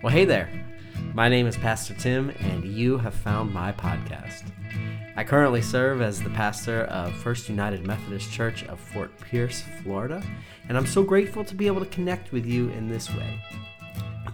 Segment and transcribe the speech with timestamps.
[0.00, 0.48] Well, hey there.
[1.12, 4.44] My name is Pastor Tim, and you have found my podcast.
[5.16, 10.22] I currently serve as the pastor of First United Methodist Church of Fort Pierce, Florida,
[10.68, 13.42] and I'm so grateful to be able to connect with you in this way.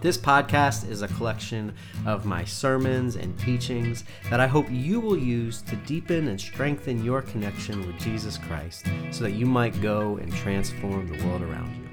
[0.01, 1.73] This podcast is a collection
[2.05, 7.03] of my sermons and teachings that I hope you will use to deepen and strengthen
[7.03, 11.75] your connection with Jesus Christ so that you might go and transform the world around
[11.75, 11.84] you.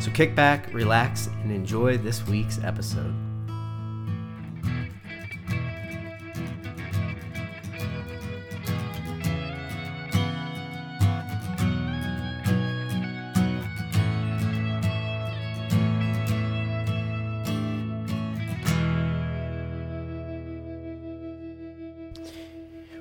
[0.00, 3.14] So kick back, relax, and enjoy this week's episode.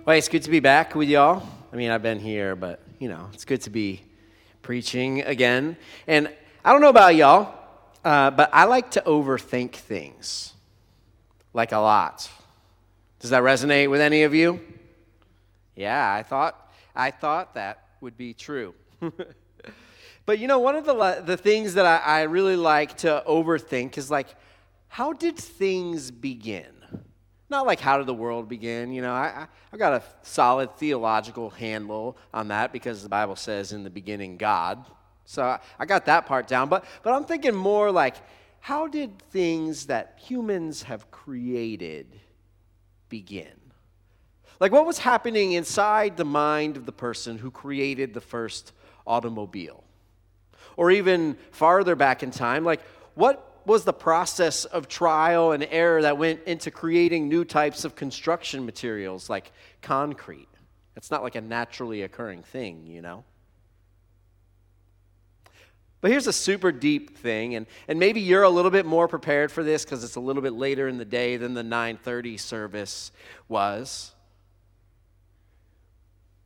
[0.06, 1.48] Well, it's good to be back with y'all.
[1.72, 4.02] I mean, I've been here, but you know, it's good to be
[4.62, 5.78] preaching again.
[6.06, 6.30] And
[6.64, 7.56] I don't know about y'all,
[8.04, 10.54] uh, but I like to overthink things,
[11.54, 12.30] like a lot.
[13.20, 14.60] Does that resonate with any of you?
[15.76, 18.74] Yeah, I thought I thought that would be true.
[20.26, 23.98] but you know, one of the the things that I, I really like to overthink
[23.98, 24.28] is like,
[24.90, 26.66] how did things begin?
[27.50, 28.92] Not like how did the world begin?
[28.92, 33.72] You know, I, I got a solid theological handle on that because the Bible says
[33.72, 34.86] in the beginning God.
[35.30, 36.70] So I got that part down.
[36.70, 38.16] But, but I'm thinking more like,
[38.62, 42.20] how did things that humans have created
[43.10, 43.54] begin?
[44.60, 48.74] Like, what was happening inside the mind of the person who created the first
[49.06, 49.84] automobile?
[50.76, 52.82] Or even farther back in time, like,
[53.14, 57.94] what was the process of trial and error that went into creating new types of
[57.94, 59.52] construction materials like
[59.84, 60.50] concrete?
[60.96, 63.26] It's not like a naturally occurring thing, you know?
[66.02, 69.52] But here's a super deep thing, and, and maybe you're a little bit more prepared
[69.52, 73.12] for this because it's a little bit later in the day than the 930 service
[73.50, 74.14] was.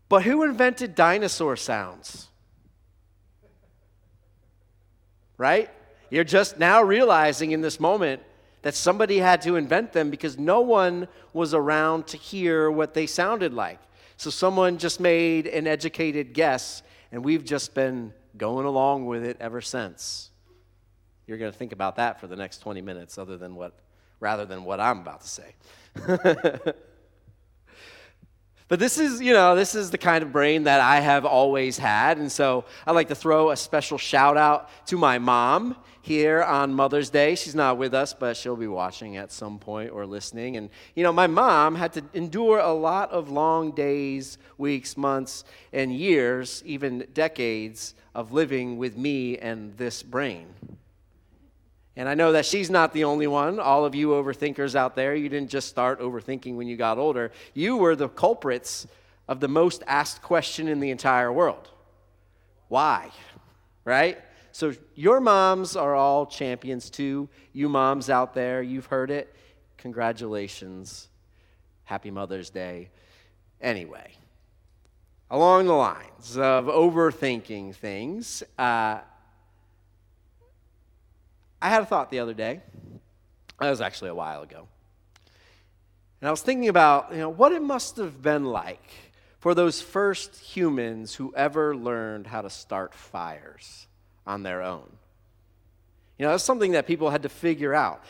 [0.09, 2.29] But who invented dinosaur sounds?
[5.37, 5.69] Right?
[6.09, 8.23] You're just now realizing in this moment
[8.63, 13.05] that somebody had to invent them because no one was around to hear what they
[13.05, 13.79] sounded like.
[14.17, 16.81] So someone just made an educated guess,
[17.11, 20.29] and we've just been going along with it ever since.
[21.27, 23.73] You're going to think about that for the next 20 minutes other than what
[24.19, 25.55] rather than what I'm about to say.
[28.67, 31.77] but this is, you know, this is the kind of brain that I have always
[31.77, 32.17] had.
[32.17, 36.73] And so I'd like to throw a special shout out to my mom here on
[36.73, 37.35] Mother's Day.
[37.35, 40.57] She's not with us, but she'll be watching at some point or listening.
[40.57, 45.45] And, you know, my mom had to endure a lot of long days, weeks, months,
[45.71, 50.47] and years, even decades of living with me and this brain.
[51.95, 53.59] And I know that she's not the only one.
[53.59, 57.31] All of you overthinkers out there, you didn't just start overthinking when you got older.
[57.53, 58.87] You were the culprits
[59.27, 61.69] of the most asked question in the entire world
[62.67, 63.11] why?
[63.85, 64.17] Right?
[64.51, 67.29] So your moms are all champions too.
[67.51, 69.31] You moms out there, you've heard it.
[69.77, 71.07] Congratulations.
[71.83, 72.89] Happy Mother's Day.
[73.61, 74.13] Anyway,
[75.29, 79.01] along the lines of overthinking things, uh,
[81.63, 82.61] I had a thought the other day.
[83.61, 84.67] That was actually a while ago.
[86.19, 88.91] And I was thinking about, you know, what it must have been like
[89.39, 93.87] for those first humans who ever learned how to start fires
[94.27, 94.91] on their own.
[96.19, 98.03] You know, that's something that people had to figure out.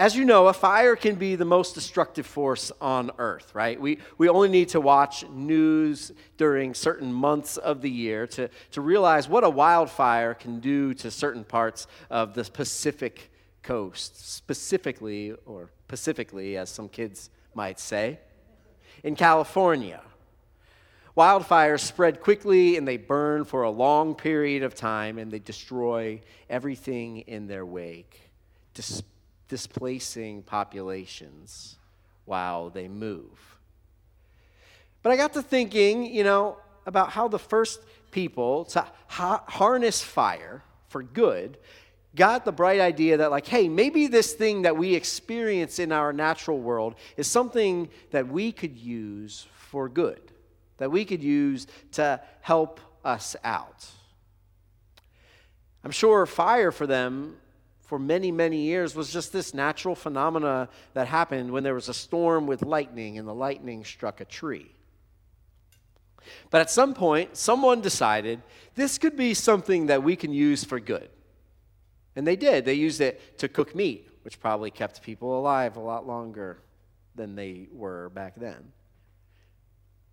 [0.00, 3.78] As you know, a fire can be the most destructive force on earth, right?
[3.78, 8.80] We, we only need to watch news during certain months of the year to, to
[8.80, 13.30] realize what a wildfire can do to certain parts of the Pacific
[13.62, 18.18] coast, specifically, or pacifically, as some kids might say,
[19.04, 20.00] in California.
[21.14, 26.22] Wildfires spread quickly and they burn for a long period of time and they destroy
[26.48, 28.30] everything in their wake
[29.50, 31.76] displacing populations
[32.24, 33.58] while they move.
[35.02, 36.56] But I got to thinking, you know,
[36.86, 37.80] about how the first
[38.12, 41.58] people to ha- harness fire for good
[42.14, 46.12] got the bright idea that, like, hey, maybe this thing that we experience in our
[46.12, 50.20] natural world is something that we could use for good,
[50.78, 53.86] that we could use to help us out.
[55.82, 57.36] I'm sure fire for them
[57.90, 61.94] for many, many years was just this natural phenomena that happened when there was a
[61.94, 64.70] storm with lightning and the lightning struck a tree.
[66.50, 68.42] But at some point, someone decided
[68.76, 71.08] this could be something that we can use for good.
[72.14, 72.64] And they did.
[72.64, 76.62] They used it to cook meat which probably kept people alive a lot longer
[77.16, 78.72] than they were back then.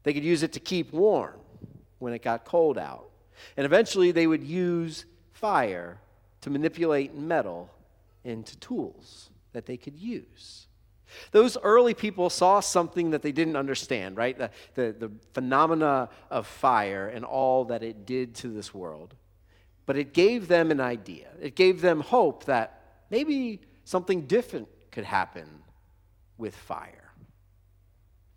[0.01, 1.39] They could use it to keep warm
[1.99, 3.09] when it got cold out.
[3.55, 5.99] And eventually they would use fire
[6.41, 7.69] to manipulate metal
[8.23, 10.67] into tools that they could use.
[11.31, 14.37] Those early people saw something that they didn't understand, right?
[14.37, 19.15] The, the, the, phenomena of fire and all that it did to this world.
[19.85, 21.29] But it gave them an idea.
[21.41, 25.47] It gave them hope that maybe something different could happen
[26.37, 27.13] with fire.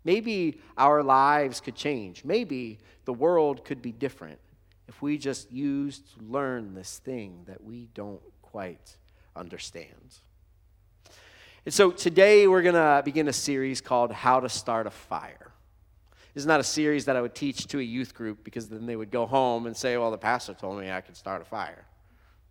[0.04, 2.24] Maybe our lives could change.
[2.24, 4.38] Maybe the world could be different
[4.90, 8.96] if we just use to learn this thing that we don't quite
[9.36, 9.86] understand.
[11.64, 15.52] And so today we're going to begin a series called How to Start a Fire.
[16.34, 18.84] This is not a series that I would teach to a youth group because then
[18.84, 21.44] they would go home and say, well, the pastor told me I could start a
[21.44, 21.86] fire.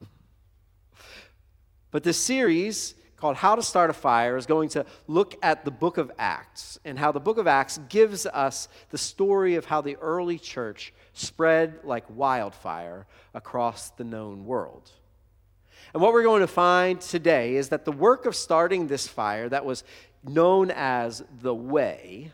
[1.92, 5.72] but this series called How to Start a Fire is going to look at the
[5.72, 9.82] book of Acts and how the book of Acts gives us the story of how
[9.82, 14.90] the early church spread like wildfire across the known world.
[15.94, 19.50] And what we're going to find today is that the work of starting this fire
[19.50, 19.84] that was
[20.24, 22.32] known as the Way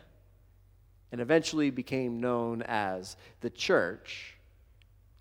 [1.12, 4.34] and eventually became known as the church,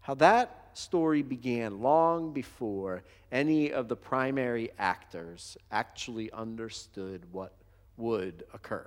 [0.01, 7.53] how that story began long before any of the primary actors actually understood what
[7.97, 8.85] would occur.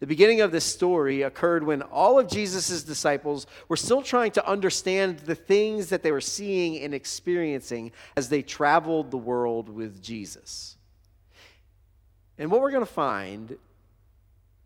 [0.00, 4.46] The beginning of this story occurred when all of Jesus' disciples were still trying to
[4.48, 10.02] understand the things that they were seeing and experiencing as they traveled the world with
[10.02, 10.76] Jesus.
[12.38, 13.56] And what we're going to find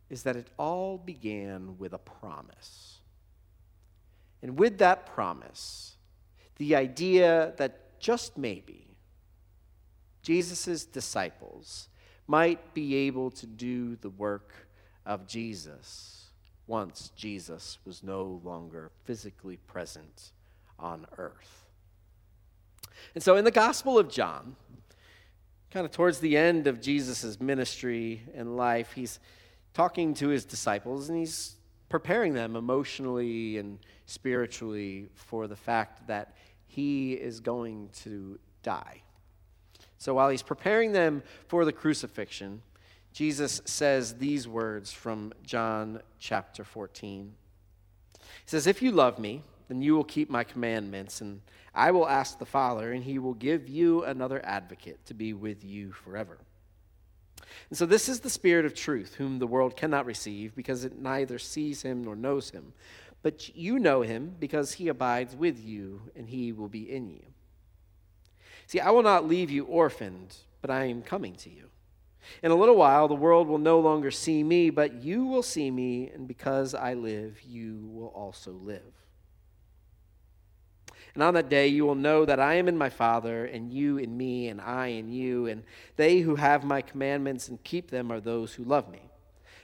[0.09, 3.01] is that it all began with a promise.
[4.43, 5.97] And with that promise,
[6.57, 8.87] the idea that just maybe
[10.23, 11.89] Jesus' disciples
[12.27, 14.66] might be able to do the work
[15.07, 16.27] of Jesus
[16.67, 20.33] once Jesus was no longer physically present
[20.79, 21.67] on earth.
[23.15, 24.57] And so in the Gospel of John,
[25.71, 29.21] kind of towards the end of Jesus' ministry and life, he's
[29.75, 31.57] talking to his disciples and he's
[31.89, 36.35] preparing them emotionally and spiritually for the fact that
[36.67, 39.03] he is going to die.
[39.99, 42.63] So while he's preparing them for the crucifixion,
[43.17, 47.33] Jesus says these words from John chapter 14.
[48.13, 51.41] He says, If you love me, then you will keep my commandments, and
[51.75, 55.65] I will ask the Father, and he will give you another advocate to be with
[55.65, 56.37] you forever.
[57.71, 60.99] And so, this is the Spirit of truth, whom the world cannot receive, because it
[60.99, 62.75] neither sees him nor knows him.
[63.23, 67.25] But you know him, because he abides with you, and he will be in you.
[68.67, 71.71] See, I will not leave you orphaned, but I am coming to you.
[72.43, 75.71] In a little while, the world will no longer see me, but you will see
[75.71, 78.83] me, and because I live, you will also live.
[81.15, 83.97] And on that day, you will know that I am in my Father, and you
[83.97, 85.47] in me, and I in you.
[85.47, 85.63] And
[85.97, 89.01] they who have my commandments and keep them are those who love me.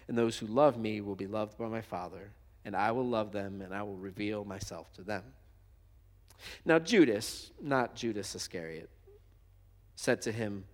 [0.08, 2.30] And those who love me will be loved by my Father,
[2.64, 5.24] and I will love them, and I will reveal myself to them.
[6.64, 8.88] Now, Judas, not Judas Iscariot,
[9.94, 10.64] said to him,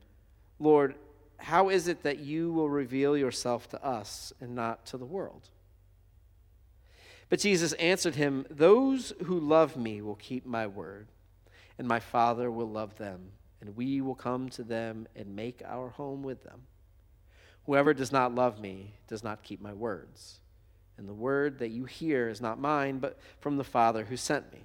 [0.61, 0.95] Lord,
[1.39, 5.49] how is it that you will reveal yourself to us and not to the world?
[7.29, 11.09] But Jesus answered him, Those who love me will keep my word,
[11.79, 15.91] and my Father will love them, and we will come to them and make our
[15.91, 16.63] home with them.
[17.67, 20.41] Whoever does not love me does not keep my words.
[20.97, 24.53] And the word that you hear is not mine, but from the Father who sent
[24.53, 24.61] me.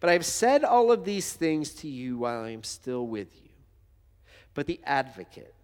[0.00, 3.34] But I have said all of these things to you while I am still with
[3.42, 3.50] you.
[4.54, 5.54] But the advocate,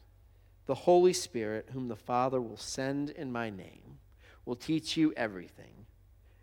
[0.67, 3.99] the Holy Spirit, whom the Father will send in my name,
[4.45, 5.87] will teach you everything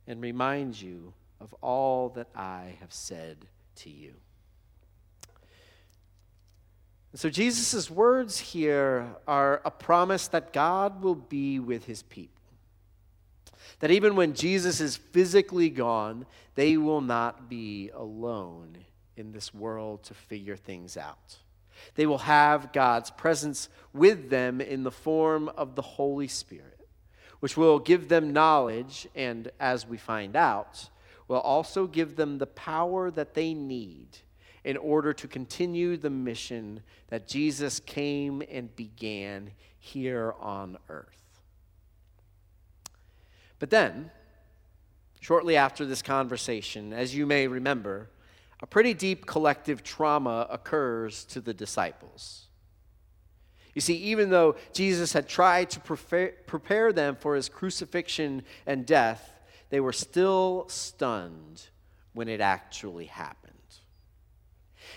[0.08, 3.38] and remind you of all that I have said
[3.78, 4.14] to you.
[7.14, 12.42] So, Jesus' words here are a promise that God will be with his people.
[13.80, 16.26] That even when Jesus is physically gone,
[16.56, 18.78] they will not be alone
[19.18, 21.38] in this world to figure things out.
[21.96, 26.88] They will have God's presence with them in the form of the Holy Spirit,
[27.40, 30.90] which will give them knowledge, and as we find out,
[31.28, 34.08] will also give them the power that they need
[34.64, 41.08] in order to continue the mission that Jesus came and began here on earth.
[43.60, 44.12] But then,
[45.20, 48.10] shortly after this conversation, as you may remember,
[48.62, 52.48] a pretty deep collective trauma occurs to the disciples.
[53.74, 59.40] You see, even though Jesus had tried to prepare, them for his crucifixion and death,
[59.70, 61.70] they were still stunned
[62.14, 63.38] when it actually happened.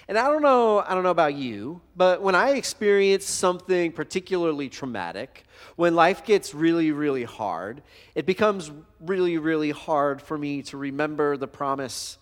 [0.08, 4.68] And I don't know, I don't know about you, but when I experience something particularly
[4.68, 5.44] traumatic,
[5.76, 7.82] when life gets really, really hard,
[8.14, 12.18] it becomes really, really hard for me to remember the promise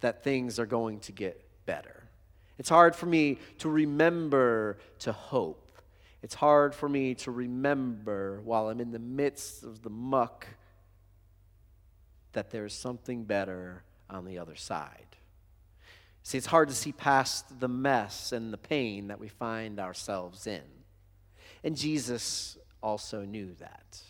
[0.00, 2.04] that things are going to get better.
[2.58, 5.78] It's hard for me to remember to hope.
[6.22, 10.46] It's hard for me to remember while I'm in the midst of the muck
[12.32, 15.06] that there's something better on the other side.
[16.22, 20.46] See, it's hard to see past the mess and the pain that we find ourselves
[20.46, 20.62] in.
[21.64, 24.00] And Jesus also knew that.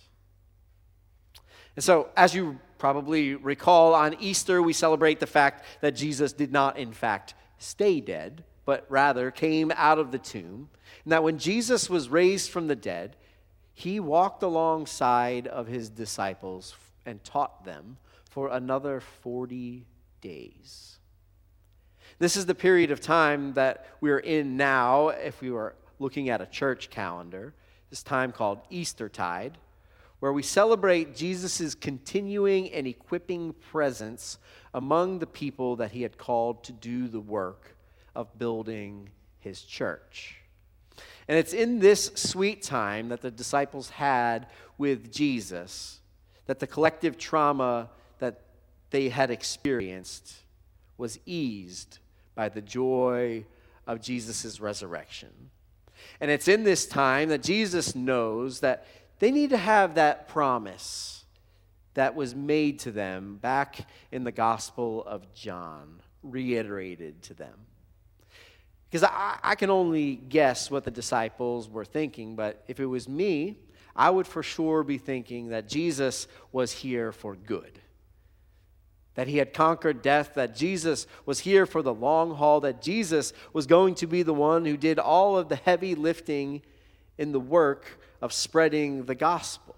[1.76, 6.52] And so, as you probably recall, on Easter we celebrate the fact that Jesus did
[6.52, 10.68] not, in fact, stay dead, but rather came out of the tomb.
[11.04, 13.16] And that when Jesus was raised from the dead,
[13.74, 16.74] he walked alongside of his disciples
[17.06, 17.96] and taught them
[18.28, 19.86] for another 40
[20.20, 20.98] days.
[22.18, 26.40] This is the period of time that we're in now, if we were looking at
[26.40, 27.54] a church calendar,
[27.88, 29.56] this time called Eastertide,
[30.20, 34.38] where we celebrate Jesus' continuing and equipping presence
[34.72, 37.76] among the people that he had called to do the work
[38.14, 40.36] of building his church.
[41.26, 44.46] And it's in this sweet time that the disciples had
[44.78, 46.00] with Jesus
[46.46, 48.40] that the collective trauma that
[48.90, 50.34] they had experienced
[50.98, 52.00] was eased
[52.34, 53.44] by the joy
[53.86, 55.50] of Jesus' resurrection.
[56.20, 58.84] And it's in this time that Jesus knows that
[59.20, 61.24] they need to have that promise
[61.94, 67.54] that was made to them back in the Gospel of John, reiterated to them.
[68.88, 73.08] Because I, I, can only guess what the disciples were thinking, but if it was
[73.08, 73.56] me,
[73.94, 77.80] I would for sure be thinking that Jesus was here for good
[79.20, 83.34] that he had conquered death, that Jesus was here for the long haul, that Jesus
[83.52, 86.62] was going to be the one who did all of the heavy lifting
[87.18, 89.74] in the work of spreading the gospel.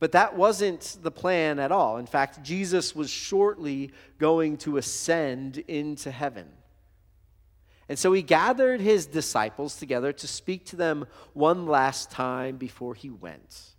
[0.00, 1.96] But that wasn't the plan at all.
[1.96, 6.48] In fact, Jesus was shortly going to ascend into heaven.
[7.88, 12.94] And so he gathered his disciples together to speak to them one last time before
[12.94, 13.74] he went.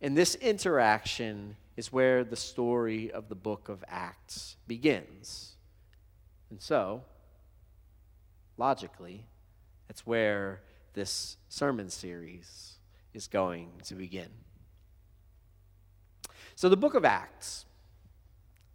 [0.00, 5.54] And this interaction is where the story of the book of Acts begins.
[6.50, 7.02] And so,
[8.56, 9.24] logically,
[9.88, 10.60] that's where
[10.94, 12.78] this sermon series
[13.12, 14.28] is going to begin.
[16.56, 17.66] So, the book of Acts,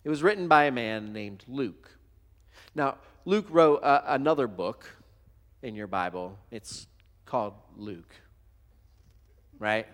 [0.04, 1.90] it was written by a man named Luke.
[2.76, 4.90] Now, Luke wrote another book
[5.62, 6.38] in your Bible.
[6.52, 6.88] It's
[7.26, 8.14] called Luke,
[9.58, 9.88] right?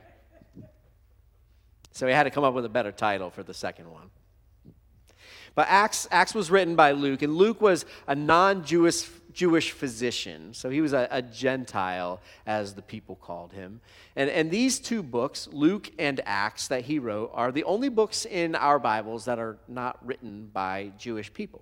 [1.92, 4.10] So he had to come up with a better title for the second one.
[5.56, 10.54] But Acts, Acts was written by Luke, and Luke was a non Jewish Jewish physician.
[10.54, 13.82] So he was a, a, Gentile, as the people called him.
[14.16, 18.26] And, and these two books, Luke and Acts, that he wrote, are the only books
[18.26, 21.62] in our Bibles that are not written by Jewish people.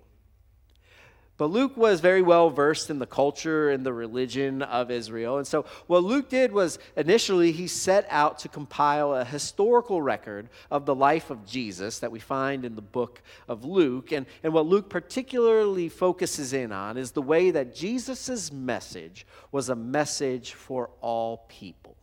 [1.36, 5.38] But Luke was very well versed in the culture and the religion of Israel.
[5.38, 10.48] And so, what Luke did was initially he set out to compile a historical record
[10.70, 14.12] of the life of Jesus that we find in the book of Luke.
[14.12, 19.68] And, and what Luke particularly focuses in on is the way that Jesus' message was
[19.68, 21.96] a message for all people.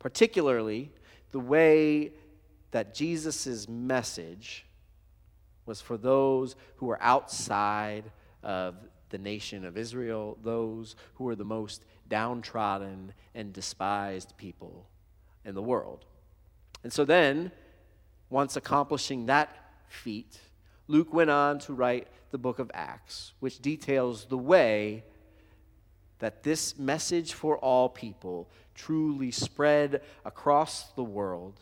[0.00, 0.90] Particularly,
[1.30, 2.12] the way
[2.72, 4.64] that Jesus' message
[5.68, 8.10] was for those who were outside
[8.42, 8.74] of
[9.10, 14.88] the nation of Israel, those who were the most downtrodden and despised people
[15.44, 16.06] in the world.
[16.82, 17.52] And so then,
[18.30, 19.54] once accomplishing that
[19.88, 20.40] feat,
[20.86, 25.04] Luke went on to write the book of Acts, which details the way
[26.18, 31.60] that this message for all people truly spread across the world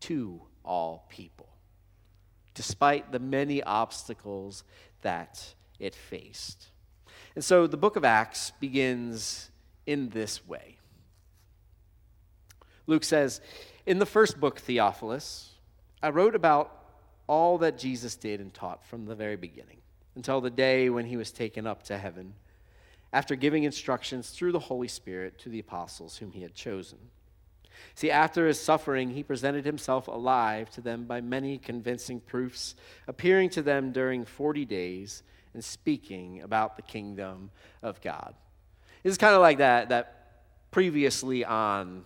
[0.00, 1.48] to all people
[2.54, 4.64] despite the many obstacles
[5.02, 6.68] that it faced.
[7.34, 9.50] And so the book of Acts begins
[9.86, 10.76] in this way.
[12.86, 13.40] Luke says,
[13.86, 15.52] In the first book, Theophilus,
[16.02, 16.74] I wrote about
[17.26, 19.78] all that Jesus did and taught from the very beginning
[20.16, 22.34] until the day when he was taken up to heaven,
[23.12, 26.98] after giving instructions through the Holy Spirit to the apostles whom he had chosen.
[27.94, 32.74] See, after his suffering, he presented himself alive to them by many convincing proofs,
[33.06, 35.22] appearing to them during 40 days
[35.54, 37.50] and speaking about the kingdom
[37.82, 38.34] of God.
[39.04, 42.04] It's kind of like that, that previously on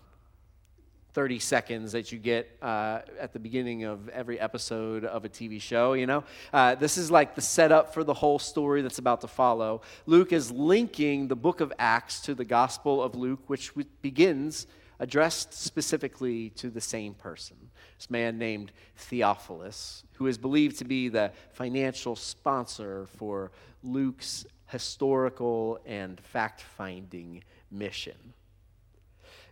[1.14, 5.60] 30 seconds that you get uh, at the beginning of every episode of a TV
[5.60, 6.24] show, you know?
[6.52, 9.82] Uh, this is like the setup for the whole story that's about to follow.
[10.06, 14.66] Luke is linking the book of Acts to the Gospel of Luke, which begins
[14.98, 17.56] addressed specifically to the same person.
[17.98, 23.50] This man named Theophilus, who is believed to be the financial sponsor for
[23.82, 28.34] Luke's historical and fact finding mission.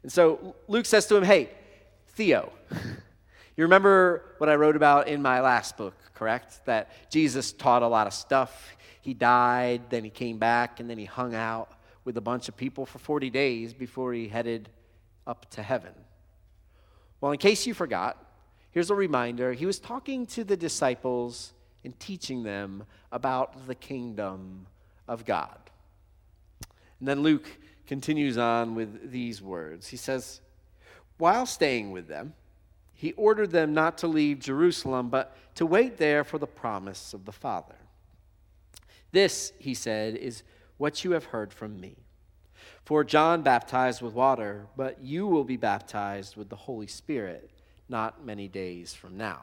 [0.02, 1.50] And so Luke says to him, Hey,
[2.08, 2.52] Theo,
[3.56, 6.64] you remember what I wrote about in my last book, correct?
[6.66, 8.76] That Jesus taught a lot of stuff.
[9.02, 11.72] He died, then he came back, and then he hung out
[12.04, 14.68] with a bunch of people for 40 days before he headed
[15.26, 15.92] up to heaven.
[17.20, 18.24] Well, in case you forgot,
[18.70, 19.52] here's a reminder.
[19.52, 21.52] He was talking to the disciples
[21.84, 24.66] and teaching them about the kingdom
[25.08, 25.58] of God.
[26.98, 27.48] And then Luke
[27.86, 29.88] continues on with these words.
[29.88, 30.40] He says,
[31.18, 32.34] While staying with them,
[32.94, 37.24] he ordered them not to leave Jerusalem, but to wait there for the promise of
[37.24, 37.76] the Father.
[39.10, 40.42] This, he said, is
[40.76, 41.96] what you have heard from me.
[42.90, 47.48] For John baptized with water, but you will be baptized with the Holy Spirit
[47.88, 49.42] not many days from now.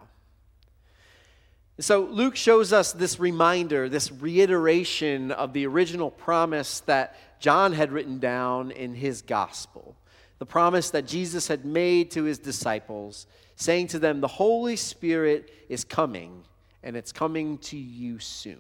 [1.80, 7.94] So Luke shows us this reminder, this reiteration of the original promise that John had
[7.94, 9.96] written down in his gospel.
[10.40, 15.54] The promise that Jesus had made to his disciples, saying to them, The Holy Spirit
[15.70, 16.44] is coming,
[16.84, 18.60] and it's coming to you soon.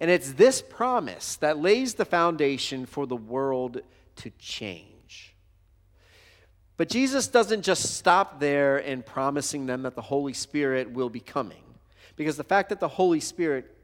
[0.00, 3.80] And it's this promise that lays the foundation for the world
[4.16, 5.34] to change.
[6.76, 11.20] But Jesus doesn't just stop there in promising them that the Holy Spirit will be
[11.20, 11.64] coming.
[12.14, 13.74] Because the fact that the Holy Spirit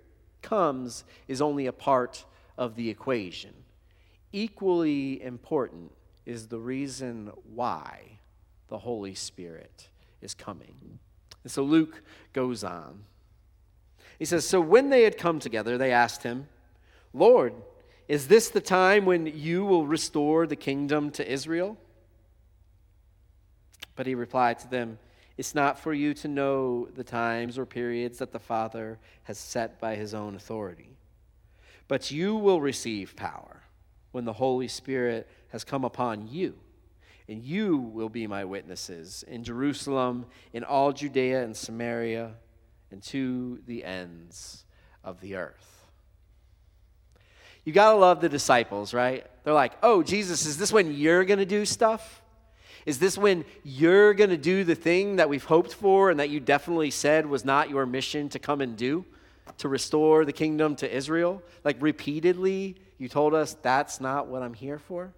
[0.42, 2.24] comes is only a part
[2.56, 3.52] of the equation.
[4.32, 5.90] Equally important
[6.24, 8.18] is the reason why
[8.68, 9.88] the Holy Spirit
[10.22, 10.98] is coming.
[11.42, 13.04] And so Luke goes on.
[14.18, 16.48] He says, So when they had come together, they asked him,
[17.12, 17.54] Lord,
[18.08, 21.78] is this the time when you will restore the kingdom to Israel?
[23.96, 24.98] But he replied to them,
[25.36, 29.80] it's not for you to know the times or periods that the Father has set
[29.80, 30.96] by his own authority.
[31.88, 33.62] But you will receive power
[34.12, 36.54] when the Holy Spirit has come upon you,
[37.28, 42.34] and you will be my witnesses in Jerusalem, in all Judea and Samaria,
[42.94, 44.64] and to the ends
[45.02, 45.88] of the earth.
[47.64, 49.26] You got to love the disciples, right?
[49.42, 52.22] They're like, oh, Jesus, is this when you're going to do stuff?
[52.86, 56.30] Is this when you're going to do the thing that we've hoped for and that
[56.30, 59.04] you definitely said was not your mission to come and do?
[59.58, 61.42] To restore the kingdom to Israel?
[61.64, 65.12] Like repeatedly, you told us that's not what I'm here for?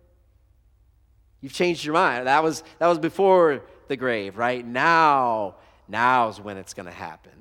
[1.42, 2.26] You've changed your mind.
[2.26, 4.66] That was, that was before the grave, right?
[4.66, 7.32] Now, now's when it's going to happen.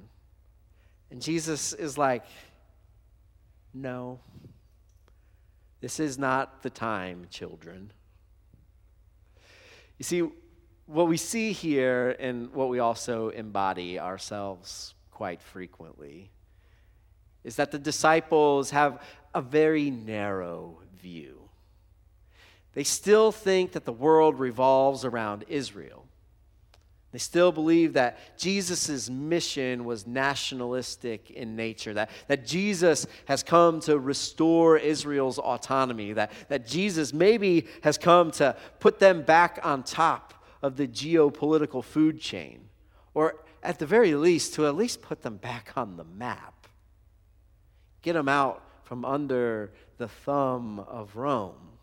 [1.12, 2.24] And Jesus is like,
[3.74, 4.20] no,
[5.82, 7.92] this is not the time, children.
[9.98, 10.24] You see,
[10.88, 16.32] what we see here and what we also embody ourselves quite frequently
[17.44, 19.02] is that the disciples have
[19.34, 21.50] a very narrow view.
[22.74, 26.06] They still think that the world revolves around Israel.
[27.16, 33.80] They still believe that Jesus' mission was nationalistic in nature, that, that Jesus has come
[33.80, 39.84] to restore Israel's autonomy, that, that Jesus maybe has come to put them back on
[39.84, 42.68] top of the geopolitical food chain,
[43.14, 46.68] or at the very least, to at least put them back on the map.
[48.02, 51.75] Get them out from under the thumb of Rome.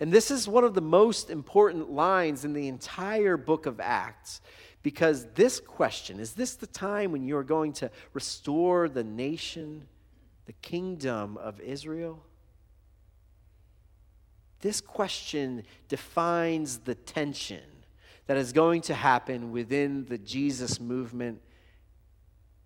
[0.00, 4.40] And this is one of the most important lines in the entire book of Acts
[4.82, 9.88] because this question is this the time when you are going to restore the nation,
[10.44, 12.22] the kingdom of Israel?
[14.60, 17.62] This question defines the tension
[18.26, 21.40] that is going to happen within the Jesus movement,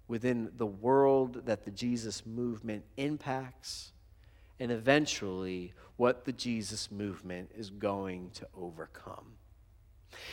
[0.08, 3.92] within the world that the Jesus movement impacts
[4.60, 9.24] and eventually what the Jesus movement is going to overcome.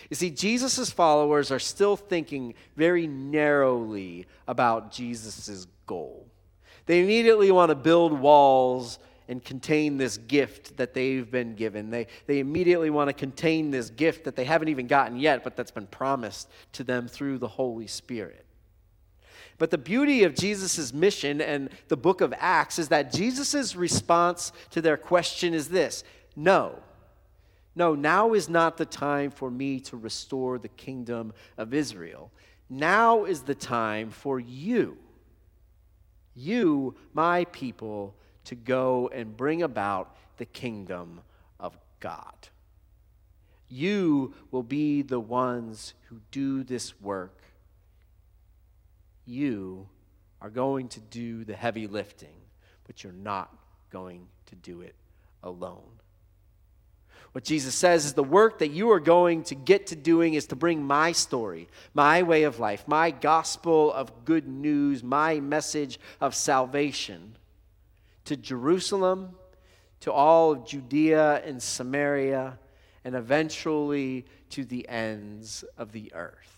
[0.09, 6.27] You see, Jesus' followers are still thinking very narrowly about Jesus' goal.
[6.85, 11.89] They immediately want to build walls and contain this gift that they've been given.
[11.89, 15.55] They, they immediately want to contain this gift that they haven't even gotten yet, but
[15.55, 18.46] that's been promised to them through the Holy Spirit.
[19.57, 24.51] But the beauty of Jesus' mission and the book of Acts is that Jesus' response
[24.71, 26.03] to their question is this
[26.35, 26.79] No.
[27.75, 32.31] No, now is not the time for me to restore the kingdom of Israel.
[32.69, 34.97] Now is the time for you,
[36.35, 38.15] you, my people,
[38.45, 41.21] to go and bring about the kingdom
[41.59, 42.49] of God.
[43.69, 47.37] You will be the ones who do this work.
[49.27, 49.87] You
[50.41, 52.35] are going to do the heavy lifting,
[52.85, 53.53] but you're not
[53.91, 54.95] going to do it
[55.43, 55.83] alone.
[57.33, 60.47] What Jesus says is the work that you are going to get to doing is
[60.47, 65.99] to bring my story, my way of life, my gospel of good news, my message
[66.19, 67.35] of salvation
[68.25, 69.35] to Jerusalem,
[69.99, 72.57] to all of Judea and Samaria
[73.03, 76.56] and eventually to the ends of the earth.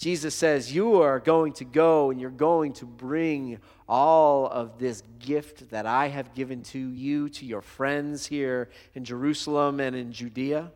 [0.00, 5.02] Jesus says, You are going to go and you're going to bring all of this
[5.18, 10.10] gift that I have given to you, to your friends here in Jerusalem and in
[10.10, 10.72] Judea,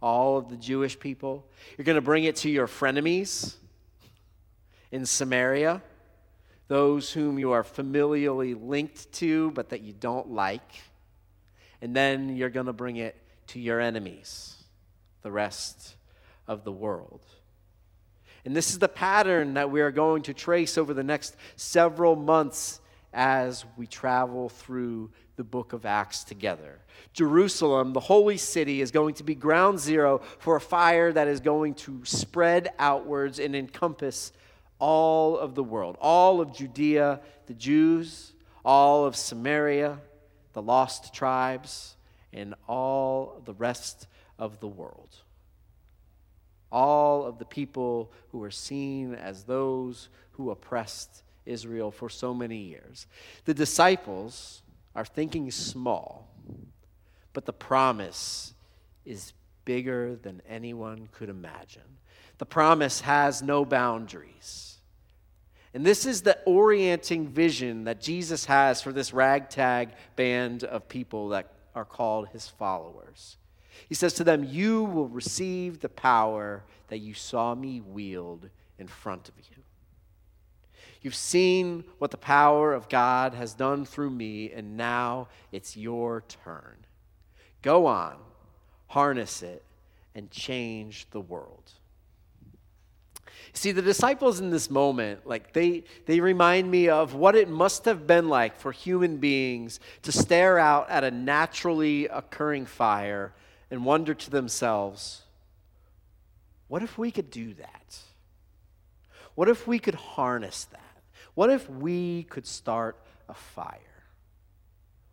[0.00, 1.44] all of the Jewish people.
[1.76, 3.56] You're going to bring it to your frenemies
[4.92, 5.82] in Samaria,
[6.68, 10.82] those whom you are familially linked to but that you don't like.
[11.82, 13.16] And then you're going to bring it
[13.48, 14.54] to your enemies,
[15.22, 15.96] the rest
[16.46, 17.26] of the world.
[18.46, 22.14] And this is the pattern that we are going to trace over the next several
[22.14, 22.80] months
[23.12, 26.78] as we travel through the book of Acts together.
[27.12, 31.40] Jerusalem, the holy city, is going to be ground zero for a fire that is
[31.40, 34.30] going to spread outwards and encompass
[34.78, 38.32] all of the world, all of Judea, the Jews,
[38.64, 39.98] all of Samaria,
[40.52, 41.96] the lost tribes,
[42.32, 44.06] and all the rest
[44.38, 45.16] of the world.
[46.70, 52.58] All of the people who were seen as those who oppressed Israel for so many
[52.58, 53.06] years.
[53.44, 54.62] The disciples
[54.94, 56.28] are thinking small,
[57.32, 58.54] but the promise
[59.04, 59.32] is
[59.64, 61.82] bigger than anyone could imagine.
[62.38, 64.78] The promise has no boundaries.
[65.72, 71.28] And this is the orienting vision that Jesus has for this ragtag band of people
[71.30, 73.36] that are called his followers.
[73.88, 78.86] He says to them, You will receive the power that you saw me wield in
[78.86, 79.62] front of you.
[81.02, 86.24] You've seen what the power of God has done through me, and now it's your
[86.44, 86.76] turn.
[87.62, 88.16] Go on,
[88.88, 89.62] harness it,
[90.14, 91.70] and change the world.
[93.52, 97.84] See, the disciples in this moment, like they, they remind me of what it must
[97.84, 103.32] have been like for human beings to stare out at a naturally occurring fire
[103.70, 105.22] and wonder to themselves,
[106.68, 107.98] what if we could do that?
[109.34, 110.80] What if we could harness that?
[111.34, 112.96] What if we could start
[113.28, 113.78] a fire?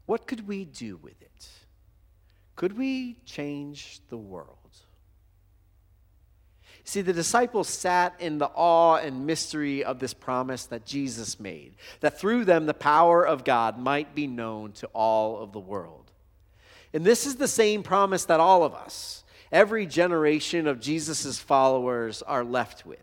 [0.05, 1.47] What could we do with it?
[2.55, 4.57] Could we change the world?
[6.85, 11.75] See, the disciples sat in the awe and mystery of this promise that Jesus made,
[12.01, 16.02] that through them the power of God might be known to all of the world.
[16.93, 22.21] And this is the same promise that all of us, every generation of Jesus' followers,
[22.21, 22.99] are left with.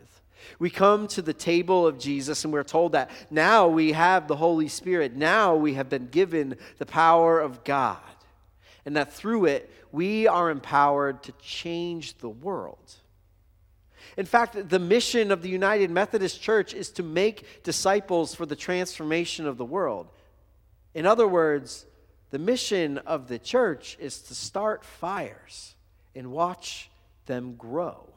[0.59, 4.37] We come to the table of Jesus and we're told that now we have the
[4.37, 5.17] Holy Spirit.
[5.17, 7.99] Now we have been given the power of God.
[8.85, 12.95] And that through it, we are empowered to change the world.
[14.17, 18.57] In fact, the mission of the United Methodist Church is to make disciples for the
[18.57, 20.09] transformation of the world.
[20.95, 21.87] In other words,
[22.31, 25.75] the mission of the church is to start fires
[26.15, 26.91] and watch
[27.27, 28.09] them grow.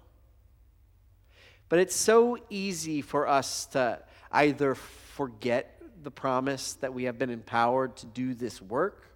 [1.69, 3.99] But it's so easy for us to
[4.31, 9.07] either forget the promise that we have been empowered to do this work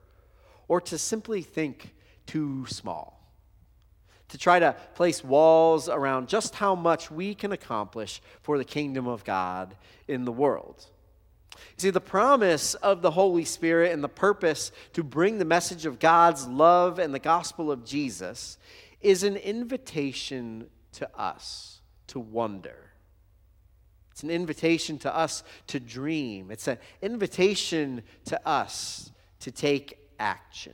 [0.67, 1.93] or to simply think
[2.25, 3.17] too small
[4.29, 9.07] to try to place walls around just how much we can accomplish for the kingdom
[9.07, 9.75] of God
[10.07, 10.85] in the world.
[11.77, 15.99] See, the promise of the Holy Spirit and the purpose to bring the message of
[15.99, 18.57] God's love and the gospel of Jesus
[19.01, 22.91] is an invitation to us to wonder.
[24.11, 26.49] It's an invitation to us to dream.
[26.49, 30.73] It's an invitation to us to take action.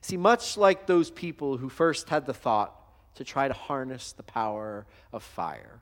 [0.00, 2.74] See, much like those people who first had the thought
[3.14, 5.80] to try to harness the power of fire,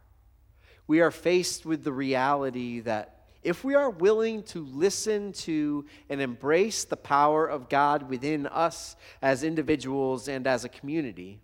[0.86, 6.20] we are faced with the reality that if we are willing to listen to and
[6.20, 11.40] embrace the power of God within us as individuals and as a community,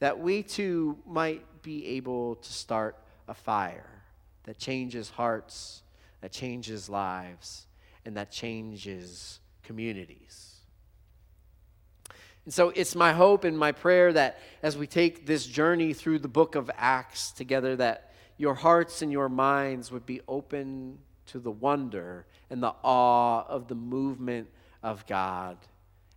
[0.00, 2.96] that we too might be able to start
[3.28, 4.02] a fire
[4.44, 5.82] that changes hearts,
[6.22, 7.66] that changes lives,
[8.04, 10.54] and that changes communities.
[12.46, 16.20] And so it's my hope and my prayer that as we take this journey through
[16.20, 21.38] the book of Acts together, that your hearts and your minds would be open to
[21.38, 24.48] the wonder and the awe of the movement
[24.82, 25.58] of God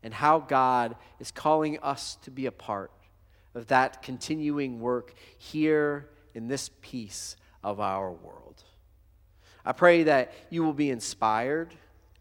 [0.03, 2.91] and how God is calling us to be a part
[3.53, 8.63] of that continuing work here in this piece of our world.
[9.63, 11.75] I pray that you will be inspired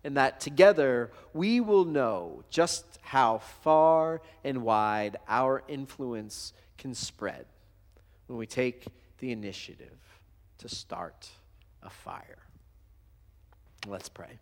[0.05, 7.46] and that together we will know just how far and wide our influence can spread
[8.26, 8.87] when we take
[9.18, 9.98] the initiative
[10.59, 11.29] to start
[11.83, 12.38] a fire.
[13.87, 14.38] Let's pray.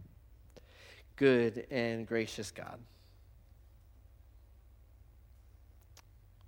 [1.16, 2.79] Good and gracious God.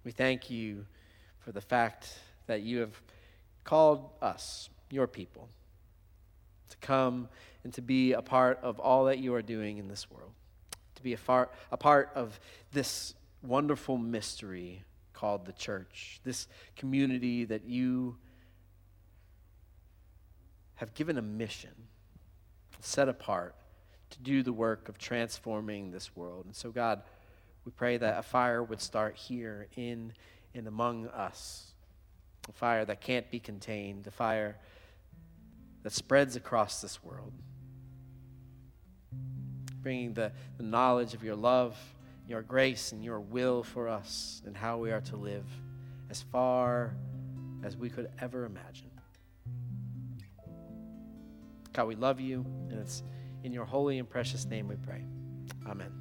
[0.05, 0.87] We thank you
[1.38, 3.00] for the fact that you have
[3.64, 5.48] called us, your people,
[6.70, 7.29] to come
[7.64, 10.33] and to be a part of all that you are doing in this world,
[10.96, 12.40] to be a, far, a part of
[12.72, 18.16] this wonderful mystery called the church, this community that you
[20.76, 21.70] have given a mission,
[22.85, 23.55] set apart
[24.11, 26.47] to do the work of transforming this world.
[26.47, 27.03] And so, God,
[27.64, 30.12] we pray that a fire would start here in
[30.55, 31.73] and among us.
[32.49, 34.57] A fire that can't be contained, a fire
[35.83, 37.33] that spreads across this world.
[39.83, 41.79] Bringing the, the knowledge of your love,
[42.27, 45.47] your grace, and your will for us and how we are to live
[46.11, 46.95] as far
[47.62, 48.89] as we could ever imagine.
[51.81, 53.03] God, we love you, and it's
[53.43, 55.03] in your holy and precious name we pray.
[55.66, 55.99] Amen.